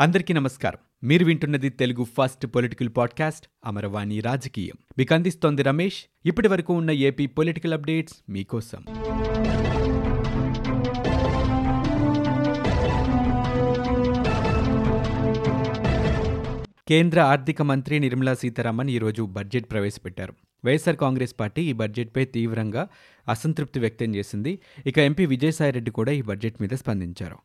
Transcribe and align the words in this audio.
అందరికీ 0.00 0.34
నమస్కారం. 0.34 1.08
మీరు 1.08 1.24
వింటున్నది 1.24 1.68
Telugu 1.68 2.04
first 2.04 2.46
political 2.46 2.88
podcast 2.96 3.46
Amaravani 3.66 4.20
రాజకీయం. 4.20 4.74
మీకు 4.98 5.14
అందిస్తోంది 5.14 5.62
రమేష్. 5.62 6.04
ఇప్పటి 6.26 6.48
వరకు 6.48 6.74
ఉన్న 6.74 6.90
ఏపీ 6.90 7.26
పొలిటికల్ 7.26 7.74
అప్డేట్స్ 7.74 8.14
మీకోసం. 8.28 8.84
కేంద్ర 16.88 17.20
ఆర్థిక 17.20 17.62
మంత్రి 17.62 17.98
నిర్మలా 17.98 18.34
సీతారామన్ 18.34 18.90
ఈరోజు 18.90 19.22
బడ్జెట్ 19.22 19.70
ప్రవేశపెట్టారు. 19.70 20.34
వైఎస్ఆర్ 20.64 20.96
కాంగ్రెస్ 20.96 21.34
పార్టీ 21.40 21.62
ఈ 21.62 21.72
బడ్జెట్పై 21.72 22.24
తీవ్రంగా 22.24 22.88
అసంతృప్తి 23.28 23.80
వ్యక్తం 23.80 24.14
చేసింది. 24.14 24.58
ఇక 24.86 24.98
ఎంపీ 24.98 25.26
విజయసాయిరెడ్డి 25.26 25.90
కూడా 25.90 26.12
ఈ 26.12 26.22
బడ్జెట్ 26.22 26.54
మీద 26.60 26.70
స్పందించారు. 26.74 27.36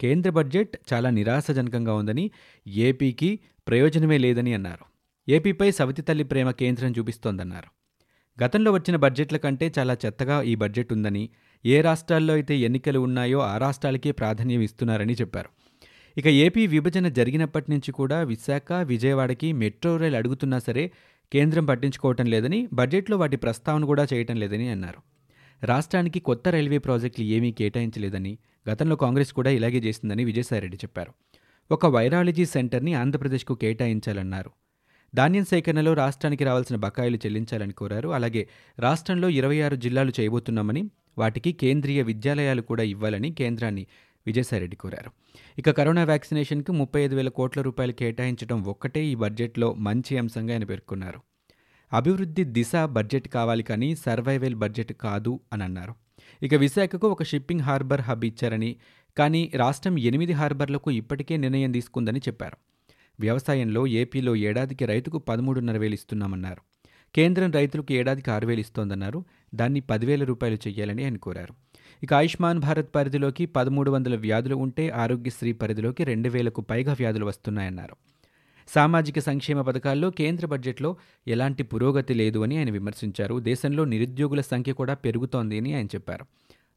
కేంద్ర 0.00 0.30
బడ్జెట్ 0.30 0.76
చాలా 0.92 1.10
నిరాశజనకంగా 1.10 1.94
ఉందని 1.94 2.30
ఏపీకి 2.66 3.38
ప్రయోజనమే 3.68 4.18
లేదని 4.18 4.54
అన్నారు. 4.54 4.84
ఏపీపై 5.28 5.70
సవతి 5.70 6.02
తల్లి 6.02 6.24
ప్రేమ 6.24 6.50
కేంద్రం 6.50 6.92
చూపిస్తోందన్నారు. 6.98 7.68
గతంలో 8.42 8.72
వచ్చిన 8.72 8.96
బడ్జెట్ల 8.96 9.36
కంటే 9.36 9.72
చాలా 9.78 9.96
చెత్తగా 10.06 10.42
ఈ 10.42 10.54
బడ్జెట్ 10.54 10.92
ఉందని 10.92 11.28
ఏ 11.64 11.80
రాష్ట్రాల్లో 11.80 12.34
అయితే 12.34 12.58
ఎన్నికలు 12.58 13.00
ఉన్నాయో 13.00 13.38
ఆ 13.40 13.58
రాష్ట్రాలకే 13.58 14.12
ప్రాధాన్యం 14.12 14.60
ఇస్తున్నారని 14.60 15.12
చెప్పారు. 15.12 15.50
ఇక 16.18 16.26
ఏపీ 16.26 16.66
విభజన 16.66 17.08
జరిగినప్పటి 17.08 17.70
నుంచి 17.70 17.92
కూడా 17.92 18.22
విశాఖ 18.22 18.72
విజయవాడకి 18.72 19.52
మెట్రో 19.52 19.96
రైలు 19.96 20.16
అడుగుతున్నా 20.16 20.58
సరే 20.58 20.90
కేంద్రం 21.32 21.66
పట్టించుకోవటం 21.66 22.26
లేదని 22.26 22.68
బడ్జెట్లో 22.72 23.16
వాటి 23.16 23.36
ప్రస్తావన 23.36 23.84
కూడా 23.84 24.06
చేయటం 24.12 24.36
లేదని 24.36 24.68
అన్నారు. 24.68 25.00
రాష్ట్రానికి 25.64 26.18
కొత్త 26.18 26.48
రైల్వే 26.48 26.78
ప్రాజెక్టులు 26.78 27.26
ఏమీ 27.26 27.52
కేటాయించలేదని 27.52 28.38
గతంలో 28.70 28.96
కాంగ్రెస్ 28.96 29.32
కూడా 29.32 29.50
ఇలాగే 29.50 29.78
చేసిందని 29.78 30.24
విజయసాయిరెడ్డి 30.24 30.76
చెప్పారు. 30.76 31.12
ఒక 31.70 31.86
వైరాలజీ 31.86 32.44
సెంటర్ని 32.44 32.94
ఆంధ్రప్రదేశ్కు 32.94 33.54
కేటాయించాలన్నారు. 33.54 34.50
ధాన్యం 35.14 35.44
సేకరణలో 35.44 35.94
రాష్ట్రానికి 35.94 36.44
రావాల్సిన 36.44 36.76
బకాయిలు 36.76 37.16
చెల్లించాలని 37.16 37.72
కోరారు. 37.72 38.08
అలాగే 38.08 38.48
రాష్ట్రంలో 38.78 39.28
ఇరవై 39.28 39.60
ఆరు 39.60 39.76
జిల్లాలు 39.76 40.12
చేయబోతున్నామని 40.20 40.90
వాటికి 41.18 41.52
కేంద్రీయ 41.52 42.02
విద్యాలయాలు 42.02 42.62
కూడా 42.62 42.82
ఇవ్వాలని 42.82 43.30
కేంద్రాన్ని 43.32 43.86
విజయసాయిరెడ్డి 44.26 44.76
కోరారు. 44.76 45.10
ఇక 45.58 45.70
కరోనా 45.70 46.04
వ్యాక్సినేషన్కు 46.04 46.72
ముప్పై 46.72 47.00
ఐదు 47.00 47.14
వేల 47.14 47.28
కోట్ల 47.28 47.60
రూపాయలు 47.60 47.92
కేటాయించడం 47.92 48.64
ఒక్కటే 48.64 49.04
ఈ 49.04 49.14
బడ్జెట్లో 49.14 49.74
మంచి 49.74 50.18
అంశంగా 50.18 50.52
ఆయన 50.54 50.64
పేర్కొన్నారు. 50.64 51.20
అభివృద్ధి 51.92 52.44
దిశ 52.44 52.72
బడ్జెట్ 52.76 53.28
కావాలి 53.28 53.62
కానీ 53.62 53.96
సర్వైవల్ 53.96 54.54
బడ్జెట్ 54.54 54.92
కాదు 54.92 55.40
అని 55.52 55.64
అన్నారు. 55.64 56.03
ఇక 56.42 56.54
విశాఖకు 56.54 57.08
ఒక 57.08 57.22
షిప్పింగ్ 57.22 57.60
హార్బర్ 57.60 58.00
హబ్ 58.00 58.24
ఇచ్చారని 58.24 58.76
కానీ 59.18 59.52
రాష్ట్రం 59.54 59.98
ఎనిమిది 59.98 60.32
హార్బర్లకు 60.32 60.90
ఇప్పటికే 60.90 61.36
నిర్ణయం 61.36 61.72
తీసుకుందని 61.72 62.18
చెప్పారు. 62.18 62.56
వ్యవసాయంలో 63.20 63.86
ఏపీలో 63.86 64.36
ఏడాదికి 64.36 64.84
రైతుకు 64.84 65.18
పదమూడున్నర 65.18 65.76
వేలు 65.76 65.94
ఇస్తున్నామన్నారు. 65.94 66.62
కేంద్రం 67.14 67.50
రైతులకు 67.50 67.92
ఏడాదికి 67.92 68.30
ఆరు 68.30 68.46
వేలు 68.46 68.60
ఇస్తోందన్నారు. 68.60 69.24
దాన్ని 69.54 69.80
పదివేల 69.80 70.24
రూపాయలు 70.24 70.58
చేయాలని 70.68 71.04
ఆయన 71.04 71.16
కోరారు. 71.16 71.54
ఇక 72.02 72.14
ఆయుష్మాన్ 72.14 72.58
భారత్ 72.58 72.88
పరిధిలోకి 72.94 73.46
పదమూడు 73.46 73.90
వందల 73.90 74.16
వ్యాధులు 74.16 74.56
ఉంటే 74.56 74.88
ఆరోగ్యశ్రీ 74.88 75.52
పరిధిలోకి 75.52 76.04
రెండు 76.04 76.28
వేలకు 76.28 76.60
పైగా 76.60 76.92
వ్యాధులు 76.92 77.26
వస్తున్నాయన్నారు. 77.26 77.96
సామాజిక 78.68 79.18
సంక్షేమ 79.18 79.60
పథకాల్లో 79.60 80.10
కేంద్ర 80.10 80.46
బడ్జెట్లో 80.46 80.96
ఎలాంటి 81.28 81.62
పురోగతి 81.62 82.14
లేదు 82.14 82.38
అని 82.38 82.58
ఆయన 82.58 82.70
విమర్శించారు. 82.70 83.40
దేశంలో 83.40 83.84
నిరుద్యోగుల 83.84 84.40
సంఖ్య 84.40 84.72
కూడా 84.72 84.94
పెరుగుతోంది 84.94 85.58
అని 85.58 85.74
ఆయన 85.74 85.86
చెప్పారు. 85.86 86.26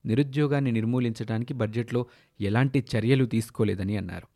నిరుద్యోగాన్ని 0.06 0.72
నిర్మూలించడానికి 0.72 1.54
బడ్జెట్లో 1.54 2.06
ఎలాంటి 2.42 2.86
చర్యలు 2.96 3.26
తీసుకోలేదని 3.26 3.98
అన్నారు. 3.98 4.28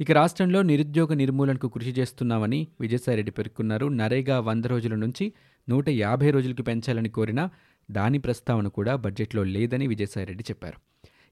ఇక 0.00 0.12
రాష్ట్రంలో 0.12 0.62
నిరుద్యోగ 0.62 1.14
నిర్మూలనకు 1.14 1.68
కృషి 1.68 1.90
చేస్తున్నామని 1.90 2.68
విజయసాయిరెడ్డి 2.80 3.30
పేర్కొన్నారు. 3.30 3.86
నరేగా 3.86 4.40
వంద 4.40 4.64
రోజుల 4.64 4.94
నుంచి 4.94 5.32
నూట 5.68 5.88
యాభై 5.88 6.30
రోజులకు 6.30 6.62
పెంచాలని 6.62 7.08
కోరినా 7.08 7.50
దాని 7.90 8.18
ప్రస్తావన 8.18 8.68
కూడా 8.68 8.96
బడ్జెట్లో 8.96 9.44
లేదని 9.44 9.86
విజయసాయిరెడ్డి 9.86 10.44
చెప్పారు. 10.50 10.78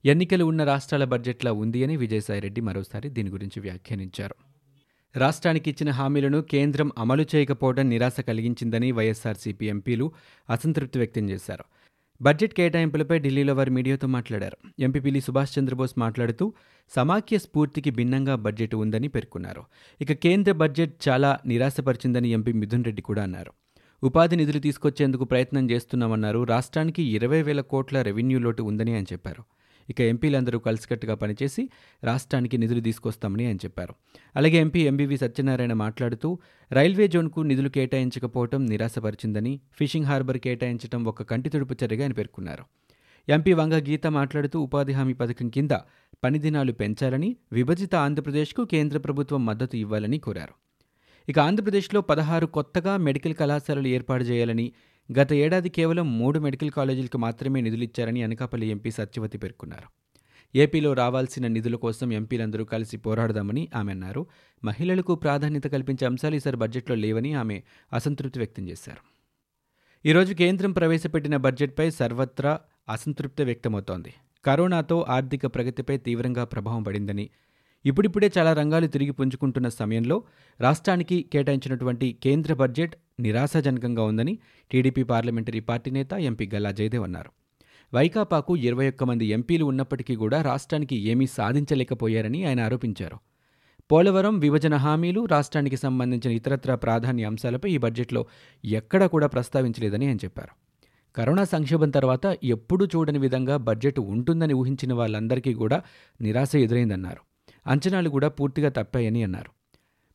ఎన్నికలు 0.05 0.45
ఉన్న 0.45 0.65
రాష్ట్రాల 0.65 1.05
బడ్జెట్లా 1.05 1.53
ఉంది 1.53 1.85
అని 1.85 1.97
విజయసాయిరెడ్డి 1.97 2.61
మరోసారి 2.61 3.09
దీని 3.09 3.31
గురించి 3.31 3.61
వ్యాఖ్యానించారు. 3.61 4.54
రాష్ట్రానికి 5.17 5.71
ఇచ్చిన 5.71 5.91
హామీలను 5.91 6.43
కేంద్రం 6.43 6.93
అమలు 6.99 7.27
చేయకపోవడం 7.35 7.89
నిరాశ 7.89 8.21
కలిగించిందని 8.21 8.93
వైఎస్ఆర్సీపీ 8.93 9.67
ఎంపీలు 9.67 10.13
అసంతృప్తి 10.51 10.99
వ్యక్తం 10.99 11.31
చేశారు. 11.31 11.65
బడ్జెట్ 12.23 12.55
కేటాయింపులపై 12.55 13.19
ఢిల్లీలో 13.19 13.55
వారు 13.55 13.71
మీడియాతో 13.71 14.07
మాట్లాడారు. 14.09 14.57
ఎంపీపీలి 14.81 15.21
సుభాష్ 15.21 15.59
చంద్రబోస్ 15.59 15.95
మాట్లాడుతూ 15.99 16.55
సమాఖ్య 16.97 17.39
స్ఫూర్తికి 17.39 17.91
భిన్నంగా 17.91 18.35
బడ్జెట్ 18.35 18.75
ఉందని 18.75 19.09
పేర్కొన్నారు. 19.09 19.63
ఇక 20.01 20.13
కేంద్ర 20.13 20.53
బడ్జెట్ 20.53 21.09
చాలా 21.09 21.39
నిరాశపరిచిందని 21.47 22.31
ఎంపీ 22.31 22.53
మిథున్ 22.53 22.85
రెడ్డి 22.85 23.03
కూడా 23.03 23.23
అన్నారు. 23.23 23.53
ఉపాధి 24.03 24.37
నిధులు 24.37 24.59
తీసుకొచ్చేందుకు 24.59 25.25
ప్రయత్నం 25.25 25.71
చేస్తున్నామన్నారు. 25.71 26.45
రాష్ట్రానికి 26.45 27.03
ఇరవై 27.03 27.43
వేల 27.43 27.61
కోట్ల 27.61 28.03
రెవెన్యూ 28.03 28.39
లోటు 28.39 28.63
ఉందని 28.63 28.93
ఆయన 28.95 29.05
చెప్పారు. 29.13 29.45
ఇక 29.91 30.01
ఎంపీలందరూ 30.01 30.59
కలిసికట్టుగా 30.59 31.15
పనిచేసి 31.15 31.69
రాష్ట్రానికి 32.05 32.59
నిధులు 32.59 32.81
తీసుకొస్తామని 32.81 33.47
ఆయన 33.47 33.57
చెప్పారు. 33.57 33.95
అలాగే 34.37 34.57
ఎంపీ 34.57 34.81
ఎంబీవీ 34.81 35.17
సత్యనారాయణ 35.17 35.73
మాట్లాడుతూ 35.73 36.39
రైల్వే 36.73 37.09
జోన్కు 37.09 37.41
నిధులు 37.41 37.69
కేటాయించకపోవడం 37.69 38.67
నిరాశపరిచిందని 38.67 39.61
ఫిషింగ్ 39.73 40.07
హార్బర్ 40.07 40.39
కేటాయించడం 40.39 41.05
ఒక 41.05 41.23
కంటి 41.23 41.49
తుడుపు 41.49 41.77
చర్యగా 41.85 42.03
ఆయన 42.03 42.13
పేర్కొన్నారు. 42.13 42.65
ఎంపీ 43.29 43.53
వంగ 43.53 43.75
గీత 43.75 44.07
మాట్లాడుతూ 44.07 44.61
ఉపాధి 44.61 44.93
హామీ 44.93 45.13
పథకం 45.13 45.49
కింద 45.49 45.71
పని 46.25 46.39
దినాలు 46.39 46.73
పెంచాలని 46.73 47.37
విభజిత 47.53 47.95
ఆంధ్రప్రదేశ్కు 47.95 48.65
కేంద్ర 48.65 48.99
ప్రభుత్వం 48.99 49.47
మద్దతు 49.47 49.77
ఇవ్వాలని 49.77 50.19
కోరారు. 50.19 50.55
ఇక 51.29 51.39
ఆంధ్రప్రదేశ్లో 51.39 52.01
పదహారు 52.01 52.47
కొత్తగా 52.47 52.97
మెడికల్ 52.97 53.35
కళాశాలలు 53.35 53.89
ఏర్పాటు 53.89 54.25
చేయాలని 54.25 54.73
గత 55.13 55.33
ఏడాది 55.33 55.69
కేవలం 55.69 56.19
మూడు 56.19 56.39
మెడికల్ 56.39 56.71
కాలేజీలకు 56.71 57.19
మాత్రమే 57.19 57.61
నిధులిచ్చారని 57.61 58.23
అనకాపల్లి 58.23 58.67
ఎంపీ 58.67 58.91
సత్యవతి 58.91 59.39
పేర్కొన్నారు. 59.39 60.05
ఏపీలో 60.59 60.93
రావాల్సిన 60.93 61.47
నిధుల 61.47 61.75
కోసం 61.75 62.13
ఎంపీలందరూ 62.13 62.65
కలిసి 62.65 62.97
పోరాడదామని 62.97 63.69
ఆమె 63.75 63.93
అన్నారు. 63.93 64.27
మహిళలకు 64.65 65.15
ప్రాధాన్యత 65.15 65.65
కల్పించే 65.65 66.07
అంశాలు 66.07 66.35
ఈసారి 66.35 66.57
బడ్జెట్లో 66.57 66.97
లేవని 66.97 67.35
ఆమె 67.35 67.63
అసంతృప్తి 67.93 68.39
వ్యక్తం 68.39 68.69
చేశారు. 68.69 69.15
ఈరోజు 70.09 70.35
కేంద్రం 70.35 70.73
ప్రవేశపెట్టిన 70.73 71.37
బడ్జెట్పై 71.37 71.91
సర్వత్రా 71.91 72.61
అసంతృప్తి 72.89 73.45
వ్యక్తమవుతోంది. 73.45 74.15
కరోనాతో 74.45 75.07
ఆర్థిక 75.09 75.47
ప్రగతిపై 75.47 75.97
తీవ్రంగా 75.97 76.45
ప్రభావం 76.45 76.83
పడిందని 76.83 77.31
ఇప్పుడిప్పుడే 77.85 78.33
చాలా 78.39 78.53
రంగాలు 78.53 78.87
తిరిగి 78.87 79.11
పుంజుకుంటున్న 79.11 79.69
సమయంలో 79.69 80.23
రాష్ట్రానికి 80.61 81.23
కేటాయించినటువంటి 81.33 82.19
కేంద్ర 82.23 82.55
బడ్జెట్ 82.55 82.95
నిరాశాజనకంగా 83.21 84.05
ఉందని 84.05 84.39
టీడీపీ 84.71 85.03
పార్లమెంటరీ 85.03 85.61
పార్టీ 85.61 85.91
నేత 85.91 86.13
ఎంపీ 86.13 86.51
గల్లా 86.55 86.71
జయదేవ్ 86.71 87.05
అన్నారు. 87.05 87.31
వైకాపాకు 87.95 88.57
ఇరవై 88.57 88.89
ఒక్క 88.89 89.05
మంది 89.05 89.27
ఎంపీలు 89.27 89.65
ఉన్నప్పటికీ 89.65 90.17
కూడా 90.17 90.43
రాష్ట్రానికి 90.43 90.97
ఏమీ 90.97 91.27
సాధించలేకపోయారని 91.27 92.45
ఆయన 92.45 92.61
ఆరోపించారు. 92.61 93.19
పోలవరం 93.93 94.39
విభజన 94.39 94.75
హామీలు 94.75 95.25
రాష్ట్రానికి 95.25 95.77
సంబంధించిన 95.77 96.33
ఇతరత్ర 96.33 96.75
ప్రాధాన్య 96.75 97.25
అంశాలపై 97.25 97.71
ఈ 97.71 97.79
బడ్జెట్లో 97.79 98.27
ఎక్కడా 98.65 99.07
కూడా 99.07 99.27
ప్రస్తావించలేదని 99.27 100.07
ఆయన 100.07 100.17
చెప్పారు. 100.17 100.55
కరోనా 101.17 101.45
సంక్షోభం 101.45 101.91
తర్వాత 101.91 102.37
ఎప్పుడూ 102.45 102.87
చూడని 102.87 103.19
విధంగా 103.19 103.57
బడ్జెట్ 103.57 104.01
ఉంటుందని 104.01 104.55
ఊహించిన 104.55 104.93
వాళ్ళందరికీ 104.95 105.55
కూడా 105.55 105.83
నిరాశ 106.21 106.57
ఎదురైందన్నారు. 106.57 107.34
అంచనాలు 107.67 108.09
కూడా 108.09 108.29
పూర్తిగా 108.29 108.69
తప్పాయని 108.69 109.23
అన్నారు. 109.23 109.51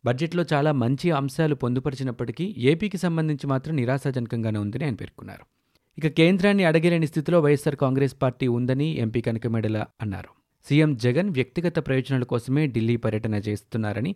బడ్జెట్లో 0.05 0.45
చాలా 0.53 0.71
మంచి 0.71 1.11
అంశాలు 1.11 1.55
పొందుపరిచినప్పటికీ 1.55 2.55
ఏపీకి 2.57 2.97
సంబంధించి 2.97 3.47
మాత్రం 3.47 3.75
నిరాశాజనకంగానే 3.75 4.59
ఉందని 4.59 4.83
ఆయన 4.83 4.93
పేర్కొన్నారు. 4.95 5.45
ఇక 5.97 6.07
కేంద్రాన్ని 6.07 6.63
అడగలేని 6.63 7.07
స్థితిలో 7.07 7.39
వైఎస్సార్ 7.39 7.75
కాంగ్రెస్ 7.75 8.15
పార్టీ 8.21 8.47
ఉందని 8.47 8.97
ఎంపీ 8.97 9.21
కనకమెడల 9.21 9.85
అన్నారు. 10.01 10.29
సీఎం 10.65 10.95
జగన్ 10.95 11.29
వ్యక్తిగత 11.29 11.79
ప్రయోజనాల 11.87 12.23
కోసమే 12.23 12.67
ఢిల్లీ 12.67 12.95
పర్యటన 12.95 13.35
చేస్తున్నారని 13.35 14.15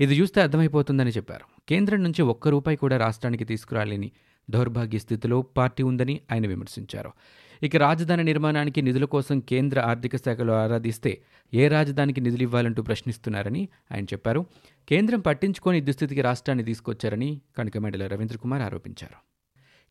ఇది 0.00 0.20
చూస్తే 0.20 0.40
అర్థమైపోతుందని 0.40 1.10
చెప్పారు. 1.10 1.44
కేంద్రం 1.68 2.02
నుంచి 2.02 2.22
ఒక్క 2.22 2.48
రూపాయి 2.48 2.76
కూడా 2.76 2.96
రాష్ట్రానికి 2.96 3.44
తీసుకురాలేని 3.44 4.12
దౌర్భాగ్య 4.50 4.98
స్థితిలో 4.98 5.42
పార్టీ 5.42 5.82
ఉందని 5.82 6.20
ఆయన 6.32 6.46
విమర్శించారు. 6.46 7.12
ఇక 7.62 7.76
రాజధాని 7.76 8.24
నిర్మాణానికి 8.24 8.82
నిధుల 8.82 9.04
కోసం 9.04 9.40
కేంద్ర 9.40 9.80
ఆర్థిక 9.80 10.16
శాఖలో 10.16 10.54
ఆరాధిస్తే 10.54 11.22
ఏ 11.54 11.68
రాజధానికి 11.68 12.20
నిధులు 12.20 12.42
ఇవ్వాలంటూ 12.42 12.82
ప్రశ్నిస్తున్నారని 12.82 13.68
ఆయన 13.92 14.04
చెప్పారు. 14.04 14.46
కేంద్రం 14.88 15.20
పట్టించుకొని 15.20 15.80
దుస్థితికి 15.80 16.20
రాష్ట్రాన్ని 16.20 16.64
తీసుకొచ్చారని 16.64 17.40
కనకమేడల 17.58 18.06
రవీంద్ర 18.06 18.36
కుమార్ 18.36 18.62
ఆరోపించారు. 18.62 19.18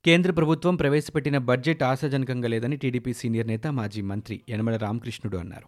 కేంద్ర 0.06 0.31
ప్రభుత్వం 0.31 0.75
ప్రవేశపెట్టిన 0.75 1.38
బడ్జెట్ 1.38 1.83
ఆశాజనకంగా 1.83 2.47
లేదని 2.47 2.77
టీడీపీ 2.77 3.13
సీనియర్ 3.13 3.47
నేత 3.47 3.68
మాజీ 3.68 4.01
మంత్రి 4.01 4.41
యనమల 4.50 4.77
రామకృష్ణుడు 4.77 5.38
అన్నారు. 5.38 5.68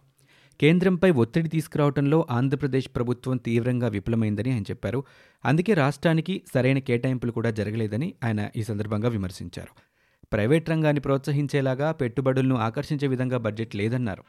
కేంద్రంపై 0.60 1.10
ఒత్తిడి 1.10 1.48
తీసుకురావడంలో 1.48 2.26
ఆంధ్రప్రదేశ్ 2.30 2.88
ప్రభుత్వం 2.96 3.36
తీవ్రంగా 3.36 3.88
విఫలమైందని 3.88 4.52
ఆయన 4.52 4.62
చెప్పారు. 4.62 5.04
అందుకే 5.44 5.74
రాష్ట్రానికి 5.74 6.42
సరైన 6.54 6.78
కేటాయింపులు 6.78 7.32
కూడా 7.32 7.50
జరగలేదని 7.50 8.14
ఆయన 8.24 8.48
ఈ 8.56 8.62
సందర్భంగా 8.62 9.08
విమర్శించారు. 9.08 9.93
ప్రైవేట్ 10.32 10.70
రంగాన్ని 10.70 11.00
ప్రోత్సహించేలాగా 11.00 11.92
పెట్టుబడులను 11.92 12.56
ఆకర్షించే 12.56 13.06
విధంగా 13.06 13.38
బడ్జెట్ 13.38 13.76
లేదన్నారు. 13.76 14.22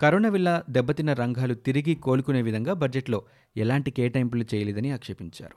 కరోనా 0.00 0.28
వల్ల 0.28 0.62
దెబ్బతిన్న 0.70 1.12
రంగాలు 1.12 1.54
తిరిగి 1.54 1.94
కోలుకునే 1.94 2.42
విధంగా 2.42 2.72
బడ్జెట్లో 2.72 3.22
ఎలాంటి 3.56 3.90
కేటాయింపులు 3.90 4.44
చేయలేదని 4.54 4.90
ఆక్షేపించారు. 4.90 5.56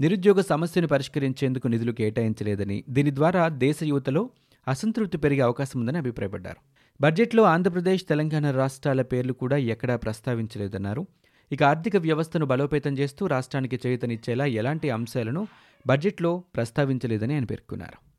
నిరుద్యోగ 0.00 0.40
సమస్యను 0.40 0.88
పరిష్కరించేందుకు 0.88 1.68
నిధులు 1.68 1.92
కేటాయించలేదని 1.92 2.84
దీని 2.88 3.14
ద్వారా 3.14 3.48
దేశ 3.48 3.76
యువతలో 3.82 4.30
అసంతృప్తి 4.68 5.18
పెరిగే 5.18 5.40
అవకాశం 5.40 5.80
ఉందని 5.80 5.98
అభిప్రాయపడ్డారు. 5.98 6.60
బడ్జెట్లో 7.00 7.42
ఆంధ్రప్రదేశ్ 7.42 8.04
తెలంగాణ 8.04 8.50
రాష్ట్రాల 8.50 9.02
పేర్లు 9.02 9.32
కూడా 9.32 9.56
ఎక్కడా 9.56 9.96
ప్రస్తావించలేదన్నారు. 9.96 11.06
ఇక 11.52 11.62
ఆర్థిక 11.62 11.96
వ్యవస్థను 11.96 12.46
బలోపేతం 12.46 12.92
చేస్తూ 12.98 13.26
రాష్ట్రానికి 13.26 13.80
చేయూతనిచ్చేలా 13.86 14.46
ఎలాంటి 14.46 14.90
అంశాలను 14.90 15.46
బడ్జెట్లో 15.86 16.44
ప్రస్తావించలేదని 16.56 17.34
ఆయన 17.34 17.44
పేర్కొన్నారు. 17.44 18.09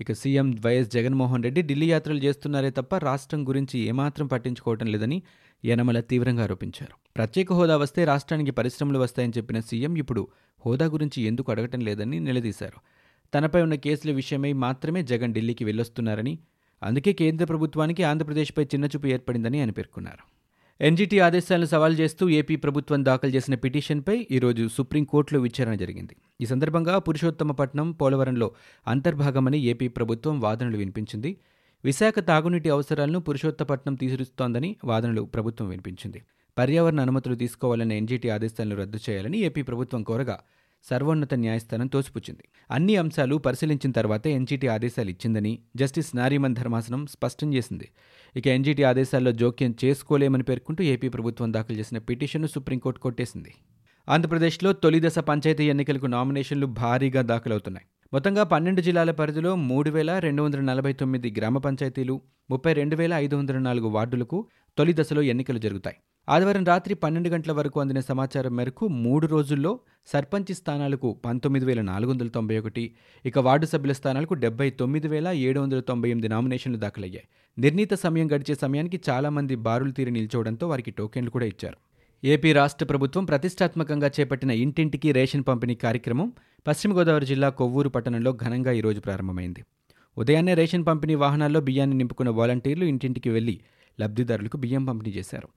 ఇక 0.00 0.12
సీఎం 0.12 0.56
వైఎస్ 0.64 0.90
జగన్మోహన్ 0.90 1.42
రెడ్డి 1.42 1.62
ఢిల్లీ 1.62 1.90
యాత్రలు 1.90 2.18
చేస్తున్నారే 2.18 2.70
తప్ప 2.70 2.96
రాష్ట్రం 2.96 3.48
గురించి 3.48 3.78
ఏమాత్రం 3.78 4.26
పట్టించుకోవటం 4.26 4.86
లేదని 4.86 5.22
యనమల 5.64 6.00
తీవ్రంగా 6.00 6.42
ఆరోపించారు. 6.42 6.94
ప్రత్యేక 7.16 7.52
హోదా 7.52 7.76
వస్తే 7.76 8.04
రాష్ట్రానికి 8.04 8.50
పరిశ్రమలు 8.50 8.98
వస్తాయని 8.98 9.32
చెప్పిన 9.36 9.60
సీఎం 9.60 9.96
ఇప్పుడు 9.96 10.28
హోదా 10.64 10.86
గురించి 10.86 11.22
ఎందుకు 11.22 11.52
అడగటం 11.52 11.80
లేదని 11.80 12.20
నిలదీశారు. 12.20 12.78
తనపై 13.34 13.62
ఉన్న 13.62 13.74
కేసుల 13.74 14.12
విషయమై 14.12 14.52
మాత్రమే 14.52 15.02
జగన్ 15.02 15.34
ఢిల్లీకి 15.34 15.64
వెళ్ళొస్తున్నారని 15.64 16.38
అందుకే 16.82 17.12
కేంద్ర 17.12 17.44
ప్రభుత్వానికి 17.44 18.02
ఆంధ్రప్రదేశ్పై 18.02 18.64
చిన్నచూపు 18.64 19.06
ఏర్పడిందని 19.06 19.60
ఆయన 19.60 19.70
పేర్కొన్నారు. 19.70 20.35
ఎన్జీటీ 20.80 21.18
ఆదేశాలను 21.18 21.66
సవాల్ 21.66 21.98
చేస్తూ 21.98 22.28
ఏపీ 22.28 22.56
ప్రభుత్వం 22.56 23.04
దాఖలు 23.04 23.30
చేసిన 23.30 23.54
పిటిషన్పై 23.54 24.26
ఈరోజు 24.30 24.68
సుప్రీంకోర్టులో 24.68 25.40
విచారణ 25.40 25.74
జరిగింది. 25.74 26.16
ఈ 26.40 26.46
సందర్భంగా 26.46 26.98
పురుషోత్తమపట్నం 26.98 27.92
పోలవరంలో 27.92 28.50
అంతర్భాగమని 28.86 29.58
ఏపీ 29.58 29.88
ప్రభుత్వం 29.88 30.40
వాదనలు 30.40 30.76
వినిపించింది. 30.76 31.36
విశాఖ 31.84 32.14
తాగునీటి 32.18 32.70
అవసరాలను 32.70 33.20
పురుషోత్తపట్నం 33.20 33.94
తీరుస్తోందని 33.94 34.76
వాదనలు 34.84 35.22
ప్రభుత్వం 35.22 35.68
వినిపించింది. 35.68 36.22
పర్యావరణ 36.58 37.00
అనుమతులు 37.00 37.34
తీసుకోవాలన్న 37.34 37.92
ఎన్జీటీ 37.92 38.28
ఆదేశాలను 38.28 38.76
రద్దు 38.76 38.98
చేయాలని 39.10 39.38
ఏపీ 39.38 39.62
ప్రభుత్వం 39.62 40.02
కోరగా 40.02 40.40
సర్వోన్నత 40.90 41.34
న్యాయస్థానం 41.34 41.86
తోసిపుచ్చింది. 41.86 42.44
అన్ని 42.70 42.96
అంశాలు 42.96 43.36
పరిశీలించిన 43.36 43.90
తర్వాతే 43.90 44.30
ఎన్జీటీ 44.32 44.66
ఆదేశాలు 44.66 45.10
ఇచ్చిందని 45.10 45.58
జస్టిస్ 45.76 46.16
నారీమన్ 46.16 46.54
ధర్మాసనం 46.54 47.06
స్పష్టం 47.06 47.54
చేసింది. 47.54 47.88
ఇక 48.36 48.46
ఎన్జీటీ 48.46 48.82
ఆదేశాల్లో 48.82 49.32
జోక్యం 49.32 49.74
చేసుకోలేమని 49.84 50.42
పేర్కొంటూ 50.42 50.84
ఏపీ 50.84 51.08
ప్రభుత్వం 51.08 51.52
దాఖలు 51.52 51.76
చేసిన 51.76 51.98
పిటిషన్ను 51.98 52.48
సుప్రీంకోర్టు 52.48 53.00
కొట్టేసింది. 53.00 53.54
ఆంధ్రప్రదేశ్లో 54.08 54.72
తొలి 54.72 55.00
దశ 55.00 55.18
పంచాయతీ 55.18 55.64
ఎన్నికలకు 55.64 56.06
నామినేషన్లు 56.06 56.66
భారీగా 56.66 57.22
దాఖలవుతున్నాయి. 57.22 57.86
మొత్తంగా 58.12 58.42
పన్నెండు 58.42 58.80
జిల్లాల 58.80 59.10
పరిధిలో 59.10 59.56
మూడు 59.56 59.90
వేల 59.90 60.18
రెండు 60.18 60.42
వందల 60.42 60.60
నలభై 60.60 60.92
తొమ్మిది 60.92 61.34
గ్రామ 61.38 61.58
పంచాయతీలు 61.58 62.20
ముప్పై 62.50 62.72
రెండు 62.72 62.96
వేల 62.96 63.12
ఐదు 63.14 63.36
వందల 63.36 63.58
నాలుగు 63.58 63.88
వార్డులకు 63.88 64.46
తొలి 64.78 64.94
దశలో 64.94 65.22
ఎన్నికలు 65.22 65.58
జరుగుతాయి. 65.58 65.96
ఆదివారం 66.28 66.64
రాత్రి 66.64 66.94
పన్నెండు 66.94 67.28
గంటల 67.28 67.52
వరకు 67.52 67.80
అందిన 67.80 68.00
సమాచారం 68.00 68.56
మేరకు 68.56 68.88
మూడు 68.88 69.26
రోజుల్లో 69.26 69.80
సర్పంచ్ 70.12 70.54
స్థానాలకు 70.54 71.12
పంతొమ్మిది 71.24 71.66
వేల 71.66 71.80
నాలుగు 71.80 72.10
వందల 72.10 72.28
తొంభై 72.28 72.58
ఒకటి 72.58 72.84
ఇక 73.24 73.38
వార్డు 73.38 73.66
సభ్యుల 73.66 73.92
స్థానాలకు 73.92 74.34
డెబ్బై 74.34 74.70
తొమ్మిది 74.70 75.08
వేల 75.08 75.28
ఏడు 75.28 75.60
వందల 75.60 75.80
తొంభై 75.80 76.08
ఎనిమిది 76.10 76.28
నామినేషన్లు 76.28 76.78
దాఖలయ్యాయి. 76.78 77.26
నిర్ణీత 77.58 77.94
సమయం 77.94 78.32
గడిచే 78.32 78.54
సమయానికి 78.54 79.00
చాలామంది 79.10 79.56
బారులు 79.56 79.90
తీరి 79.90 80.10
నిల్చోవడంతో 80.10 80.68
వారికి 80.68 80.90
టోకెన్లు 80.90 81.30
కూడా 81.30 81.46
ఇచ్చారు. 81.46 81.78
ఏపీ 82.24 82.52
రాష్ట్ర 82.52 82.86
ప్రభుత్వం 82.86 83.24
ప్రతిష్టాత్మకంగా 83.24 84.10
చేపట్టిన 84.20 84.50
ఇంటింటికి 84.50 85.12
రేషన్ 85.12 85.44
పంపిణీ 85.48 85.74
కార్యక్రమం 85.74 86.32
పశ్చిమ 86.66 86.98
గోదావరి 86.98 87.26
జిల్లా 87.26 87.48
కొవ్వూరు 87.48 87.88
పట్టణంలో 87.88 88.32
ఘనంగా 88.32 88.72
ఈరోజు 88.72 89.00
ప్రారంభమైంది. 89.00 89.64
ఉదయాన్నే 90.18 90.54
రేషన్ 90.54 90.86
పంపిణీ 90.86 91.14
వాహనాల్లో 91.14 91.60
బియ్యాన్ని 91.60 91.96
నింపుకున్న 91.96 92.30
వాలంటీర్లు 92.30 92.84
ఇంటింటికి 92.84 93.30
వెళ్ళి 93.30 93.60
లబ్ధిదారులకు 94.00 94.56
బియ్యం 94.56 94.84
పంపిణీ 94.84 95.12
చేశారు. 95.18 95.48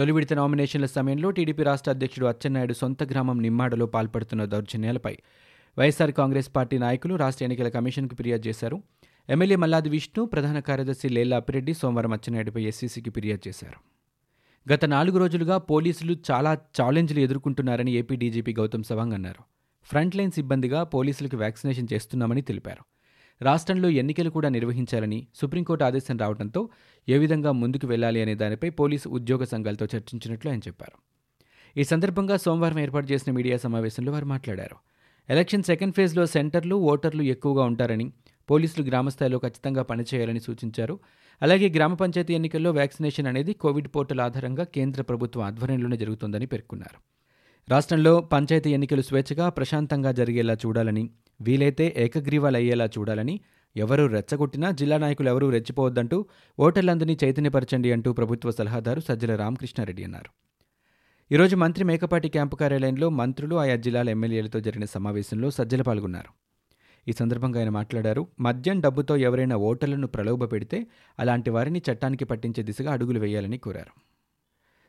తొలి 0.00 0.12
విడత 0.12 0.32
నామినేషన్ల 0.32 0.86
సమయంలో 0.86 1.30
టీడీపీ 1.30 1.62
రాష్ట్ర 1.62 1.90
అధ్యక్షుడు 1.90 2.26
అచ్చెన్నాయుడు 2.26 2.72
సొంత 2.72 3.02
గ్రామం 3.02 3.42
నిమ్మాడలో 3.42 3.86
పాల్పడుతున్న 3.86 4.44
దౌర్జన్యాలపై 4.44 5.16
వైఎస్ఆర్ 5.78 6.12
కాంగ్రెస్ 6.12 6.56
పార్టీ 6.56 6.78
నాయకులు 6.78 7.14
రాష్ట్ర 7.14 7.44
ఎన్నికల 7.44 7.68
కమిషన్కు 7.68 8.14
ఫిర్యాదు 8.14 8.48
చేశారు. 8.48 8.82
ఎమ్మెల్యే 9.28 9.56
మల్లాది 9.56 9.88
విష్ణు 9.88 10.24
ప్రధాన 10.24 10.58
కార్యదర్శి 10.58 11.08
లేలా 11.08 11.36
అప్పిరెడ్డి 11.36 11.74
సోమవారం 11.74 12.12
అచ్చెన్నాయుడుపై 12.12 12.62
ఎస్సీసీకి 12.62 13.10
ఫిర్యాదు 13.10 13.48
చేశారు. 13.48 13.78
గత 14.72 14.84
నాలుగు 14.84 15.18
రోజులుగా 15.18 15.58
పోలీసులు 15.58 16.16
చాలా 16.30 16.54
ఛాలెంజ్లు 16.54 17.20
ఎదుర్కొంటున్నారని 17.20 17.92
ఏపీ 17.92 18.16
డీజీపీ 18.16 18.52
గౌతమ్ 18.52 18.84
సవాంగ్ 18.84 19.12
అన్నారు. 19.12 19.42
ఫ్రంట్ 19.84 20.16
లైన్ 20.16 20.30
సిబ్బందిగా 20.30 20.82
పోలీసులకు 20.82 21.36
వ్యాక్సినేషన్ 21.36 21.88
చేస్తున్నామని 21.92 22.40
తెలిపారు. 22.40 22.84
రాష్ట్రంలో 23.42 23.88
ఎన్నికలు 23.88 24.30
కూడా 24.30 24.48
నిర్వహించాలని 24.48 25.26
సుప్రీంకోర్టు 25.34 25.84
ఆదేశం 25.84 26.18
రావడంతో 26.18 26.68
ఏ 27.08 27.18
విధంగా 27.18 27.52
ముందుకు 27.52 27.86
వెళ్ళాలి 27.86 28.22
అనే 28.22 28.34
దానిపై 28.34 28.70
పోలీసు 28.70 29.08
ఉద్యోగ 29.08 29.44
సంఘాలతో 29.44 29.86
చర్చించినట్లు 29.96 30.50
ఆయన 30.50 30.58
చెప్పారు. 30.58 30.98
ఈ 31.76 31.84
సందర్భంగా 31.84 32.36
సోమవారం 32.36 32.78
ఏర్పాటు 32.78 33.12
చేసిన 33.12 33.32
మీడియా 33.32 33.56
సమావేశంలో 33.56 34.12
వారు 34.12 34.24
మాట్లాడారు. 34.24 34.76
ఎలక్షన్ 35.28 35.62
సెకండ్ 35.62 35.94
ఫేజ్లో 35.94 36.26
సెంటర్లు 36.26 36.76
ఓటర్లు 36.76 37.22
ఎక్కువగా 37.22 37.64
ఉంటారని 37.64 38.12
పోలీసులు 38.50 38.86
గ్రామస్థాయిలో 38.86 39.38
ఖచ్చితంగా 39.38 39.82
పనిచేయాలని 39.82 40.40
సూచించారు. 40.40 41.00
అలాగే 41.42 41.68
గ్రామ 41.68 41.94
పంచాయతీ 41.94 42.34
ఎన్నికల్లో 42.34 42.70
వ్యాక్సినేషన్ 42.70 43.26
అనేది 43.26 43.52
కోవిడ్ 43.52 43.88
పోర్టల్ 43.88 44.20
ఆధారంగా 44.20 44.64
కేంద్ర 44.64 45.02
ప్రభుత్వం 45.02 45.44
ఆధ్వర్యంలోనే 45.44 45.96
జరుగుతుందని 45.96 46.46
పేర్కొన్నారు. 46.46 46.98
రాష్ట్రంలో 47.70 48.20
పంచాయతీ 48.20 48.70
ఎన్నికలు 48.70 49.02
స్వేచ్ఛగా 49.02 49.48
ప్రశాంతంగా 49.48 50.12
జరిగేలా 50.12 50.54
చూడాలని 50.54 51.10
వీలైతే 51.40 51.94
ఏకగ్రీవాలు 51.96 52.56
అయ్యేలా 52.56 52.86
చూడాలని 52.98 53.40
ఎవరూ 53.76 54.06
రెచ్చగొట్టినా 54.06 54.70
జిల్లా 54.70 54.98
నాయకులు 54.98 55.28
ఎవరూ 55.28 55.50
రెచ్చిపోవద్దంటూ 55.50 56.26
ఓటర్లందరినీ 56.58 57.18
చైతన్యపరచండి 57.24 57.92
అంటూ 57.92 58.12
ప్రభుత్వ 58.12 58.50
సలహాదారు 58.50 59.00
సజ్జల 59.00 59.36
రామకృష్ణారెడ్డి 59.36 60.04
అన్నారు. 60.04 60.30
ఈరోజు 61.30 61.56
మంత్రి 61.56 61.84
మేకపాటి 61.84 62.28
క్యాంపు 62.28 62.56
కార్యాలయంలో 62.56 63.08
మంత్రులు 63.10 63.56
ఆయా 63.56 63.76
జిల్లాల 63.76 64.08
ఎమ్మెల్యేలతో 64.08 64.60
జరిగిన 64.60 64.84
సమావేశంలో 64.84 65.50
సజ్జల 65.50 65.82
పాల్గొన్నారు. 65.82 66.30
ఈ 67.08 67.12
సందర్భంగా 67.12 67.58
ఆయన 67.60 67.68
మాట్లాడారు 67.68 68.28
మద్యం 68.40 68.80
డబ్బుతో 68.80 69.16
ఎవరైనా 69.16 69.56
ఓటర్లను 69.56 70.06
ప్రలోభ 70.06 70.52
పెడితే 70.52 70.86
అలాంటి 71.18 71.50
వారిని 71.50 71.82
చట్టానికి 71.90 72.24
పట్టించే 72.24 72.62
దిశగా 72.62 72.92
అడుగులు 72.92 73.18
వేయాలని 73.18 73.58
కోరారు. 73.58 73.92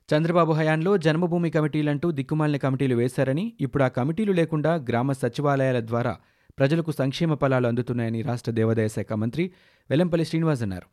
చంద్రబాబు 0.09 0.53
హయాంలో 0.53 0.97
జన్మభూమి 0.97 1.49
కమిటీలంటూ 1.49 2.11
దిక్కుమాలిన 2.11 2.57
కమిటీలు 2.57 2.95
వేశారని 2.95 3.53
ఇప్పుడు 3.61 3.83
ఆ 3.83 3.87
కమిటీలు 3.87 4.31
లేకుండా 4.31 4.75
గ్రామ 4.75 5.11
సచివాలయాల 5.11 5.79
ద్వారా 5.79 6.13
ప్రజలకు 6.59 6.91
సంక్షేమ 6.91 7.35
ఫలాలు 7.35 7.67
అందుతున్నాయని 7.67 8.21
రాష్ట్ర 8.21 8.51
దేవాదాయ 8.51 8.87
శాఖ 8.87 9.13
మంత్రి 9.13 9.51
వెల్లంపల్లి 9.89 10.25
శ్రీనివాస్ 10.25 10.61
అన్నారు. 10.61 10.85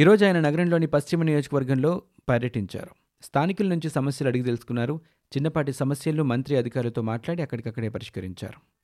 ఈరోజు 0.00 0.24
ఆయన 0.24 0.40
నగరంలోని 0.40 0.86
పశ్చిమ 0.86 1.22
నియోజకవర్గంలో 1.22 2.02
పర్యటించారు. 2.28 2.90
స్థానికుల 3.22 3.68
నుంచి 3.68 3.90
సమస్యలు 3.90 4.28
అడిగి 4.28 4.44
తెలుసుకున్నారు. 4.44 5.00
చిన్నపాటి 5.26 5.72
సమస్యలను 5.72 6.24
మంత్రి 6.24 6.56
అధికారులతో 6.56 7.02
మాట్లాడి 7.02 7.42
అక్కడికక్కడే 7.42 7.88
పరిష్కరించారు. 7.88 8.76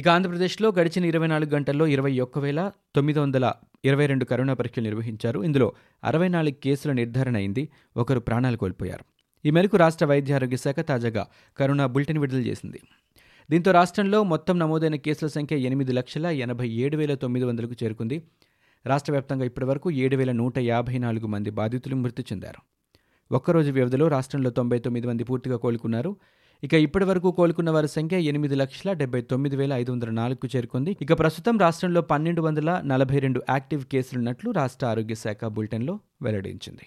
ఇక 0.00 0.08
ఆంధ్రప్రదేశ్లో 0.08 0.72
గడిచిన 0.78 1.04
ఇరవై 1.04 1.26
నాలుగు 1.26 1.50
గంటల్లో 1.50 1.86
ఇరవై 1.86 2.20
ఒక్క 2.20 2.38
వేల 2.38 2.72
తొమ్మిది 2.94 3.18
వందల 3.18 3.52
ఇరవై 3.84 4.06
రెండు 4.06 4.24
కరోనా 4.24 4.54
పరీక్షలు 4.54 4.84
నిర్వహించారు. 4.84 5.40
ఇందులో 5.40 5.72
అరవై 6.04 6.28
నాలుగు 6.28 6.54
కేసుల 6.54 6.92
నిర్ధారణ 6.92 7.36
అయింది. 7.36 7.68
ఒకరు 7.96 8.20
ప్రాణాలు 8.20 8.56
కోల్పోయారు. 8.56 9.04
ఈ 9.44 9.50
మేరకు 9.50 9.76
రాష్ట్ర 9.76 10.06
వైద్య 10.06 10.34
ఆరోగ్య 10.34 10.56
శాఖ 10.56 10.80
తాజాగా 10.80 11.26
కరోనా 11.58 11.86
బులెటిన్ 11.86 12.18
విడుదల 12.18 12.38
చేసింది. 12.38 12.80
దీంతో 13.50 13.70
రాష్ట్రంలో 13.72 14.18
మొత్తం 14.22 14.58
నమోదైన 14.58 14.94
కేసుల 14.94 15.28
సంఖ్య 15.28 15.56
ఎనిమిది 15.68 15.92
లక్షల 15.92 16.26
ఎనభై 16.44 16.66
ఏడు 16.68 16.96
వేల 16.96 17.14
తొమ్మిది 17.14 17.44
వందలకు 17.44 17.74
చేరుకుంది. 17.82 18.16
రాష్ట్ర 18.86 19.12
వ్యాప్తంగా 19.12 19.44
ఇప్పటివరకు 19.44 19.90
ఏడు 20.04 20.16
వేల 20.16 20.32
నూట 20.32 20.58
యాభై 20.58 20.98
నాలుగు 20.98 21.26
మంది 21.26 21.50
బాధితులు 21.50 21.96
మృతి 21.96 22.24
చెందారు. 22.32 22.60
ఒక్కరోజు 23.30 23.70
వ్యవధిలో 23.70 24.08
రాష్ట్రంలో 24.08 24.50
తొంభై 24.50 24.78
తొమ్మిది 24.78 25.06
మంది 25.06 25.24
పూర్తిగా 25.24 25.56
కోలుకున్నారు. 25.56 26.12
ఇక 26.62 26.74
ఇప్పటి 26.74 27.04
వరకు 27.04 27.30
కోలుకున్న 27.30 27.70
వారి 27.70 27.88
సంఖ్య 27.88 28.20
ఎనిమిది 28.32 28.54
లక్షల 28.54 28.92
డెబ్బై 28.92 29.22
తొమ్మిది 29.32 29.56
వేల 29.56 29.72
ఐదు 29.72 29.90
వందల 29.92 30.10
నాలుగుకు 30.10 30.48
చేరుకుంది. 30.56 30.96
ఇక 31.02 31.18
ప్రస్తుతం 31.18 31.58
రాష్ట్రంలో 31.58 32.02
పన్నెండు 32.12 32.42
వందల 32.42 32.82
నలభై 32.84 33.18
రెండు 33.18 33.42
యాక్టివ్ 33.50 33.84
కేసులున్నట్లు 33.94 34.50
రాష్ట్ర 34.60 34.86
ఆరోగ్య 34.86 35.14
శాఖ 35.24 35.44
బులెటిన్లో 35.56 35.96
వెల్లడించింది. 36.22 36.86